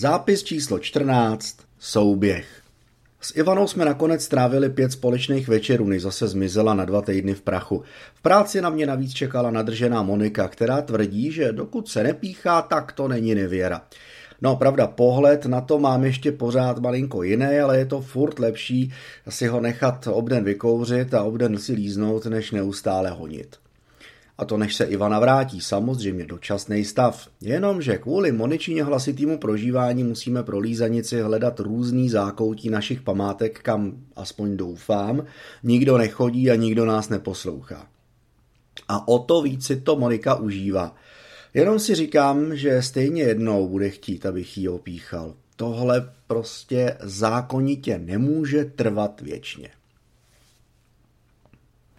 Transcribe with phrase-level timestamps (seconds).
[0.00, 1.56] Zápis číslo 14.
[1.78, 2.46] Souběh.
[3.20, 7.42] S Ivanou jsme nakonec strávili pět společných večerů, než zase zmizela na dva týdny v
[7.42, 7.82] prachu.
[8.14, 12.92] V práci na mě navíc čekala nadržená Monika, která tvrdí, že dokud se nepíchá, tak
[12.92, 13.82] to není nevěra.
[14.42, 18.92] No pravda, pohled na to mám ještě pořád malinko jiný, ale je to furt lepší
[19.28, 23.56] si ho nechat obden vykouřit a obden si líznout, než neustále honit.
[24.40, 27.28] A to než se Ivana vrátí, samozřejmě dočasný stav.
[27.40, 34.56] Jenomže kvůli Moničině hlasitýmu prožívání musíme pro lízanici hledat různý zákoutí našich památek, kam aspoň
[34.56, 35.24] doufám,
[35.62, 37.86] nikdo nechodí a nikdo nás neposlouchá.
[38.88, 40.94] A o to víc si to Monika užívá.
[41.54, 45.34] Jenom si říkám, že stejně jednou bude chtít, abych ji opíchal.
[45.56, 49.68] Tohle prostě zákonitě nemůže trvat věčně.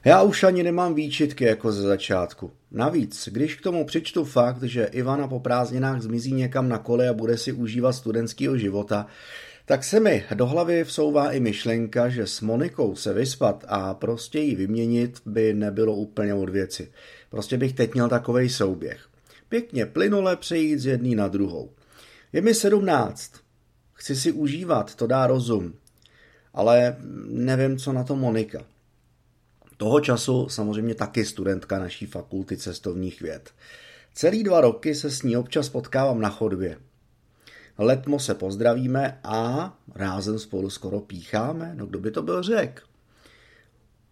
[0.05, 2.51] Já už ani nemám výčitky jako ze začátku.
[2.71, 7.13] Navíc, když k tomu přičtu fakt, že Ivana po prázdninách zmizí někam na kole a
[7.13, 9.07] bude si užívat studentského života,
[9.65, 14.39] tak se mi do hlavy vsouvá i myšlenka, že s Monikou se vyspat a prostě
[14.39, 16.91] ji vyměnit by nebylo úplně od věci.
[17.29, 19.05] Prostě bych teď měl takovej souběh.
[19.49, 21.69] Pěkně plynule přejít z jedné na druhou.
[22.33, 23.31] Je mi sedmnáct.
[23.93, 25.73] Chci si užívat, to dá rozum.
[26.53, 26.95] Ale
[27.27, 28.65] nevím, co na to Monika.
[29.81, 33.49] Toho času samozřejmě taky studentka naší fakulty cestovních věd.
[34.13, 36.77] Celý dva roky se s ní občas potkávám na chodbě.
[37.77, 42.83] Letmo se pozdravíme a rázem spolu skoro pícháme, no kdo by to byl řek?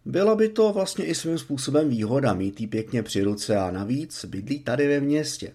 [0.05, 4.25] Byla by to vlastně i svým způsobem výhoda mít jí pěkně při ruce a navíc
[4.25, 5.53] bydlí tady ve městě.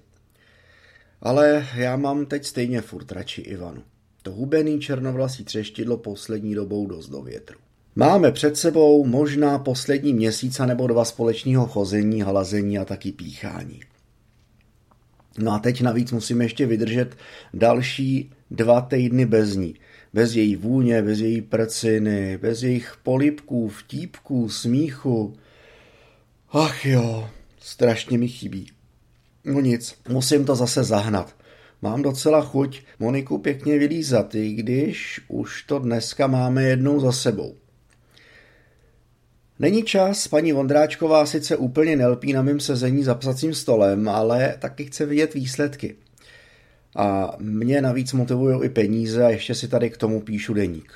[1.20, 3.82] Ale já mám teď stejně furt radši Ivanu.
[4.22, 7.63] To hubený černovlasý třeštidlo poslední dobou dost do větru.
[7.96, 13.80] Máme před sebou možná poslední měsíce nebo dva společného chození, hlazení a taky píchání.
[15.38, 17.16] No a teď navíc musíme ještě vydržet
[17.54, 19.74] další dva týdny bez ní.
[20.12, 25.36] Bez její vůně, bez její prciny, bez jejich polipků, vtípků, smíchu.
[26.50, 28.66] Ach jo, strašně mi chybí.
[29.44, 31.36] No nic, musím to zase zahnat.
[31.82, 37.54] Mám docela chuť Moniku pěkně vylízat, i když už to dneska máme jednou za sebou.
[39.58, 44.84] Není čas, paní Vondráčková sice úplně nelpí na mém sezení za psacím stolem, ale taky
[44.84, 45.94] chce vidět výsledky.
[46.96, 50.92] A mě navíc motivují i peníze a ještě si tady k tomu píšu deník.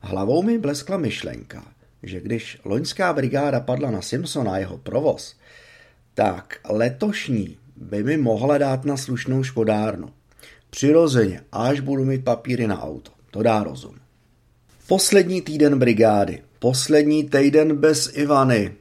[0.00, 1.64] Hlavou mi bleskla myšlenka,
[2.02, 5.36] že když loňská brigáda padla na Simpsona a jeho provoz,
[6.14, 10.08] tak letošní by mi mohla dát na slušnou škodárnu.
[10.70, 13.10] Přirozeně, až budu mít papíry na auto.
[13.30, 13.94] To dá rozum.
[14.86, 16.42] Poslední týden brigády.
[16.62, 18.74] Poslední týden bez Ivany.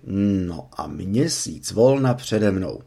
[0.47, 2.79] No a měsíc volna přede mnou.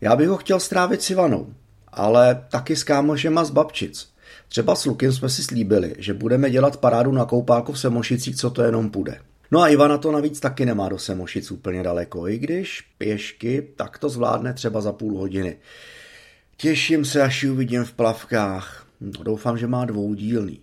[0.00, 1.54] Já bych ho chtěl strávit s Ivanou,
[1.88, 4.08] ale taky s kámošema z Babčic.
[4.48, 8.50] Třeba s Lukem jsme si slíbili, že budeme dělat parádu na koupálku v Semošicích, co
[8.50, 9.20] to jenom půjde.
[9.50, 13.98] No a Ivana to navíc taky nemá do Semošic úplně daleko, i když pěšky tak
[13.98, 15.56] to zvládne třeba za půl hodiny.
[16.56, 18.86] Těším se, až ji uvidím v plavkách.
[19.00, 20.60] No, doufám, že má dvoudílný.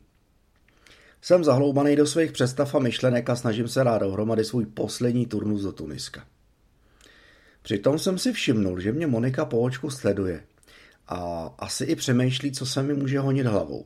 [1.25, 5.61] Jsem zahloubaný do svých představ a myšlenek a snažím se rád dohromady svůj poslední turnus
[5.61, 6.25] do Tuniska.
[7.61, 10.43] Přitom jsem si všimnul, že mě Monika po očku sleduje
[11.07, 13.85] a asi i přemýšlí, co se mi může honit hlavou.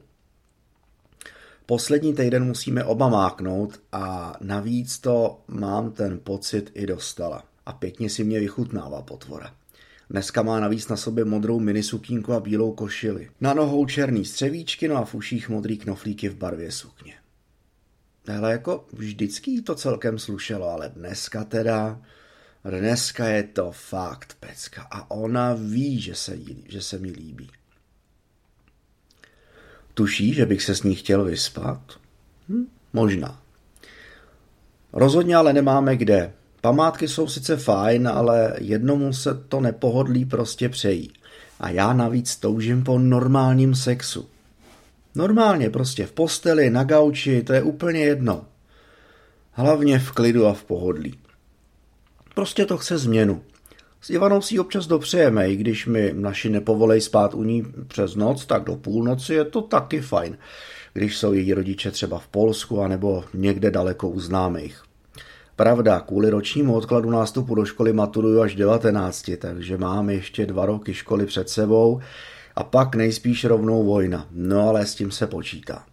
[1.65, 7.43] Poslední týden musíme oba máknout a navíc to mám ten pocit i dostala.
[7.65, 9.55] A pěkně si mě vychutnává potvora.
[10.09, 13.29] Dneska má navíc na sobě modrou minisukínku a bílou košili.
[13.41, 17.13] Na nohou černý střevíčky, no a v uších modrý knoflíky v barvě sukně.
[18.27, 22.01] Ale jako vždycky to celkem slušelo, ale dneska teda,
[22.63, 27.49] dneska je to fakt pecka a ona ví, že se, jí, že se mi líbí.
[29.93, 31.81] Tuší, že bych se s ní chtěl vyspat?
[32.49, 33.41] Hm, možná.
[34.93, 36.33] Rozhodně ale nemáme kde.
[36.61, 41.13] Památky jsou sice fajn, ale jednomu se to nepohodlí prostě přejí.
[41.59, 44.29] A já navíc toužím po normálním sexu.
[45.15, 48.45] Normálně, prostě v posteli, na gauči, to je úplně jedno.
[49.51, 51.19] Hlavně v klidu a v pohodlí.
[52.35, 53.41] Prostě to chce změnu.
[54.01, 58.45] S Ivanou si občas dopřejeme, i když mi naši nepovolej spát u ní přes noc,
[58.45, 60.37] tak do půlnoci je to taky fajn,
[60.93, 64.83] když jsou její rodiče třeba v Polsku anebo někde daleko u známých.
[65.55, 70.93] Pravda, kvůli ročnímu odkladu nástupu do školy maturuju až 19, takže mám ještě dva roky
[70.93, 72.01] školy před sebou
[72.59, 74.27] a pak nejspíš rovnou vojna.
[74.31, 75.85] No ale s tím se počítá.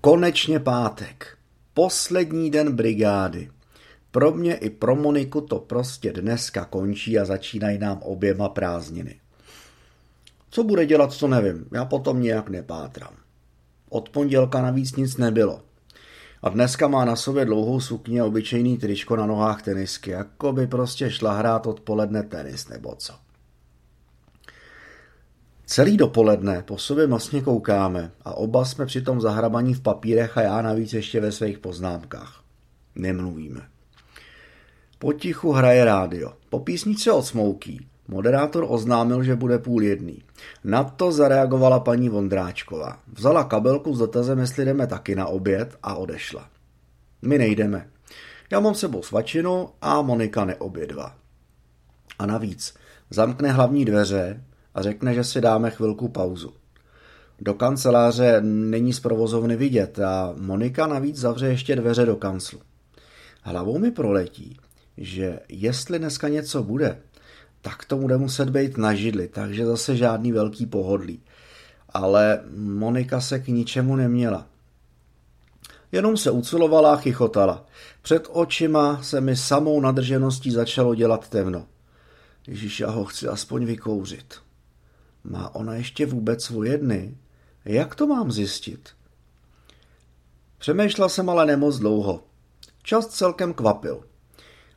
[0.00, 1.38] Konečně pátek.
[1.74, 3.50] Poslední den brigády.
[4.10, 9.20] Pro mě i pro Moniku to prostě dneska končí a začínají nám oběma prázdniny.
[10.50, 13.14] Co bude dělat, to nevím, já potom nějak nepátrám.
[13.88, 15.62] Od pondělka navíc nic nebylo.
[16.42, 20.66] A dneska má na sobě dlouhou sukně a obyčejný tričko na nohách tenisky, jako by
[20.66, 23.24] prostě šla hrát odpoledne tenis nebo co.
[25.66, 30.62] Celý dopoledne po sobě masně koukáme a oba jsme přitom zahrabaní v papírech a já
[30.62, 32.42] navíc ještě ve svých poznámkách.
[32.94, 33.60] Nemluvíme.
[34.98, 36.32] Potichu hraje rádio.
[36.50, 40.22] Po písničce od Smouky moderátor oznámil, že bude půl jedný.
[40.64, 42.98] Na to zareagovala paní Vondráčková.
[43.12, 46.48] Vzala kabelku s dotazem, jestli jdeme taky na oběd a odešla.
[47.22, 47.88] My nejdeme.
[48.50, 51.16] Já mám sebou svačinu a Monika neobědva.
[52.18, 52.74] A navíc
[53.10, 56.52] zamkne hlavní dveře a řekne, že si dáme chvilku pauzu.
[57.40, 62.60] Do kanceláře není z provozovny vidět a Monika navíc zavře ještě dveře do kanclu.
[63.42, 64.58] Hlavou mi proletí,
[64.96, 66.98] že jestli dneska něco bude,
[67.62, 71.20] tak to bude muset být na židli, takže zase žádný velký pohodlí.
[71.88, 74.46] Ale Monika se k ničemu neměla.
[75.92, 77.66] Jenom se ucilovala a chichotala.
[78.02, 81.66] Před očima se mi samou nadržeností začalo dělat temno.
[82.46, 84.34] Ježíš, já ho chci aspoň vykouřit.
[85.24, 87.16] Má ona ještě vůbec svoje dny?
[87.64, 88.88] Jak to mám zjistit?
[90.58, 92.24] Přemýšlel jsem ale nemoc dlouho.
[92.82, 94.04] Čas celkem kvapil.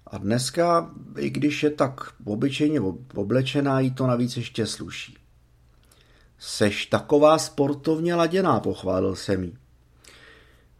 [0.08, 2.82] A dneska, i když je tak obyčejně
[3.16, 5.18] oblečená, jí to navíc ještě sluší.
[6.40, 9.58] Seš taková sportovně laděná, pochválil jsem jí.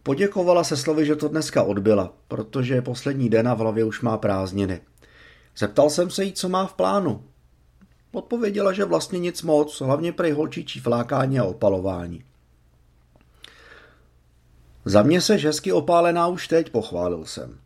[0.04, 4.02] Poděkovala se slovy, že to dneska odbyla, protože je poslední den a v hlavě už
[4.02, 4.82] má prázdniny.
[5.58, 7.24] Zeptal jsem se jí, co má v plánu.
[8.12, 12.24] Odpověděla, že vlastně nic moc, hlavně prej holčičí flákání a opalování.
[14.86, 17.58] Za mě se hezky opálená už teď, pochválil jsem.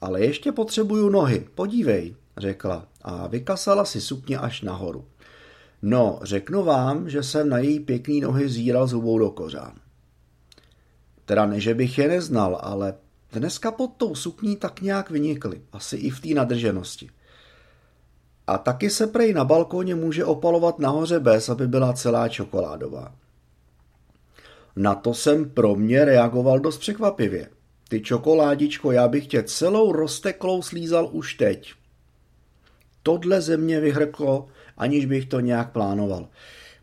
[0.00, 5.04] Ale ještě potřebuju nohy, podívej, řekla a vykasala si sukně až nahoru.
[5.82, 9.72] No, řeknu vám, že jsem na její pěkný nohy zíral zubou do kořán.
[11.24, 12.94] Teda ne, že bych je neznal, ale
[13.32, 17.10] dneska pod tou sukní tak nějak vynikly, asi i v té nadrženosti.
[18.46, 23.14] A taky se prej na balkóně může opalovat nahoře bez, aby byla celá čokoládová.
[24.76, 27.48] Na to jsem pro mě reagoval dost překvapivě.
[27.88, 31.74] Ty čokoládičko, já bych tě celou rozteklou slízal už teď.
[33.02, 36.28] Todle ze mě vyhrklo, aniž bych to nějak plánoval.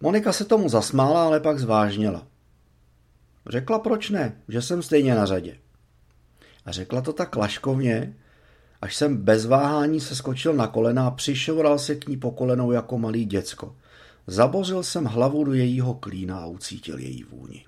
[0.02, 2.28] Monika se tomu zasmála, ale pak zvážněla.
[3.50, 5.58] Řekla proč ne, že jsem stejně na řadě.
[6.66, 8.16] A řekla to tak laškovně,
[8.82, 12.72] až jsem bez váhání se skočil na kolena a přišoural se k ní po kolenou
[12.72, 13.76] jako malý děcko.
[14.28, 17.66] Zabořil jsem hlavu do jejího klína a ucítil její vůni.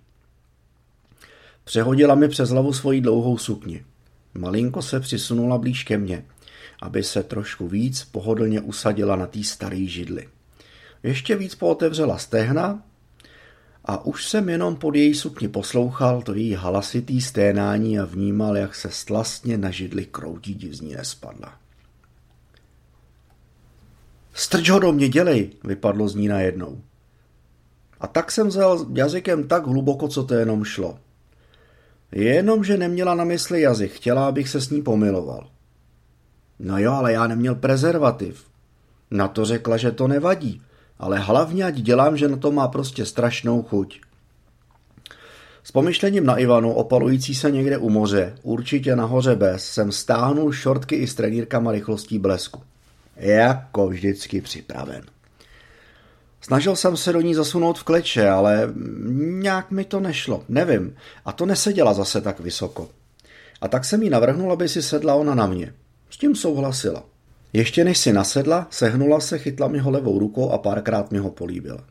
[1.63, 3.85] Přehodila mi přes hlavu svoji dlouhou sukni.
[4.33, 6.25] Malinko se přisunula blíž ke mně,
[6.81, 10.29] aby se trošku víc pohodlně usadila na té staré židli.
[11.03, 12.83] Ještě víc pootevřela stehna
[13.85, 18.75] a už jsem jenom pod její sukni poslouchal to její halasitý sténání a vnímal, jak
[18.75, 21.53] se stlastně na židli kroutí, kdy z ní nespadla.
[24.33, 26.81] Strč ho do mě, dělej, vypadlo z ní najednou.
[27.99, 30.99] A tak jsem vzal jazykem tak hluboko, co to jenom šlo.
[32.11, 35.49] Jenomže neměla na mysli jazyk, chtěla, abych se s ní pomiloval.
[36.59, 38.45] No jo, ale já neměl prezervativ.
[39.11, 40.61] Na to řekla, že to nevadí,
[41.01, 44.01] ale hlavně ať dělám, že na to má prostě strašnou chuť.
[45.63, 50.95] S pomyšlením na Ivanu, opalující se někde u moře, určitě nahoře bez, jsem stáhnul šortky
[50.95, 52.61] i s trenírkama rychlostí blesku.
[53.15, 55.05] Jako vždycky připraven.
[56.41, 58.73] Snažil jsem se do ní zasunout v kleče, ale
[59.17, 60.95] nějak mi to nešlo, nevím.
[61.25, 62.89] A to neseděla zase tak vysoko.
[63.61, 65.73] A tak jsem jí navrhnul, aby si sedla ona na mě.
[66.09, 67.03] S tím souhlasila.
[67.53, 71.31] Ještě než si nasedla, sehnula se, chytla mi ho levou rukou a párkrát mi ho
[71.31, 71.87] políbila.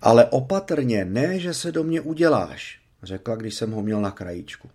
[0.00, 4.70] Ale opatrně, ne, že se do mě uděláš, řekla, když jsem ho měl na krajíčku.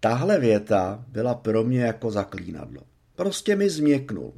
[0.00, 2.82] Tahle věta byla pro mě jako zaklínadlo.
[3.16, 4.32] Prostě mi změknul.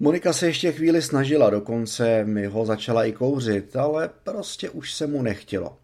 [0.00, 5.06] Monika se ještě chvíli snažila, dokonce mi ho začala i kouřit, ale prostě už se
[5.06, 5.76] mu nechtělo.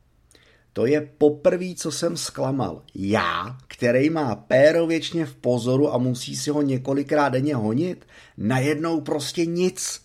[0.76, 2.82] To je poprvé, co jsem zklamal.
[2.94, 8.06] Já, který má péro věčně v pozoru a musí si ho několikrát denně honit,
[8.36, 10.00] najednou prostě nic.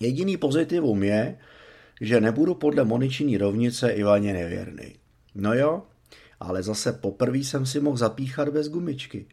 [0.00, 1.38] Jediný pozitivum je,
[2.00, 4.94] že nebudu podle Moničiní rovnice Ivaně nevěrný.
[5.34, 5.82] No jo,
[6.40, 9.26] ale zase poprvé jsem si mohl zapíchat bez gumičky.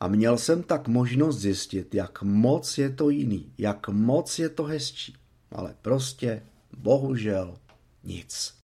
[0.00, 4.64] A měl jsem tak možnost zjistit, jak moc je to jiný, jak moc je to
[4.64, 5.16] hezčí.
[5.52, 6.42] Ale prostě,
[6.76, 7.56] bohužel,
[8.04, 8.54] nic.